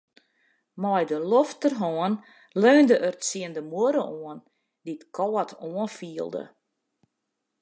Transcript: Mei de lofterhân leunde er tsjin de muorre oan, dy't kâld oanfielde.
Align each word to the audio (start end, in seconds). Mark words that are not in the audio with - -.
Mei 0.81 1.03
de 1.11 1.17
lofterhân 1.31 2.13
leunde 2.61 2.95
er 3.07 3.15
tsjin 3.21 3.55
de 3.55 3.61
muorre 3.71 4.03
oan, 4.21 4.39
dy't 4.85 5.03
kâld 5.15 5.49
oanfielde. 5.75 6.43